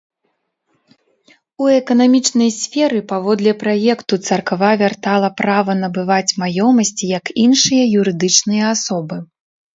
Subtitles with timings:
[1.65, 9.23] У эканамічнай сферы, паводле праекту царква вяртала права набываць маёмасці, як іншыя юрыдычныя асобы.